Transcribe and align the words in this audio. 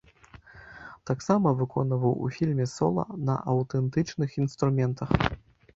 Таксама 1.09 1.51
выконваў 1.59 2.09
ў 2.25 2.39
фільме 2.39 2.65
сола 2.75 3.05
на 3.29 3.35
аўтэнтычных 3.55 4.29
інструментах. 4.45 5.09